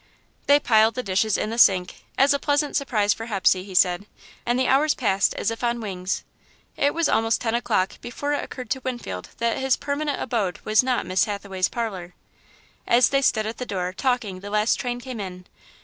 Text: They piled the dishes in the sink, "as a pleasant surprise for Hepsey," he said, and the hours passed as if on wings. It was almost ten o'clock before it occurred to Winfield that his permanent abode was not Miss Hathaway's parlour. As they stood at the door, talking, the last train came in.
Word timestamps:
They 0.47 0.59
piled 0.59 0.95
the 0.95 1.03
dishes 1.03 1.37
in 1.37 1.51
the 1.51 1.59
sink, 1.59 2.03
"as 2.17 2.33
a 2.33 2.39
pleasant 2.39 2.75
surprise 2.75 3.13
for 3.13 3.27
Hepsey," 3.27 3.63
he 3.63 3.75
said, 3.75 4.07
and 4.47 4.57
the 4.57 4.67
hours 4.67 4.95
passed 4.95 5.35
as 5.35 5.51
if 5.51 5.63
on 5.63 5.79
wings. 5.79 6.23
It 6.75 6.95
was 6.95 7.07
almost 7.07 7.39
ten 7.39 7.53
o'clock 7.53 8.01
before 8.01 8.33
it 8.33 8.43
occurred 8.43 8.71
to 8.71 8.81
Winfield 8.83 9.29
that 9.37 9.59
his 9.59 9.75
permanent 9.77 10.19
abode 10.19 10.57
was 10.63 10.81
not 10.81 11.05
Miss 11.05 11.25
Hathaway's 11.25 11.69
parlour. 11.69 12.15
As 12.87 13.09
they 13.09 13.21
stood 13.21 13.45
at 13.45 13.57
the 13.59 13.63
door, 13.67 13.93
talking, 13.93 14.39
the 14.39 14.49
last 14.49 14.77
train 14.79 14.99
came 14.99 15.19
in. 15.19 15.45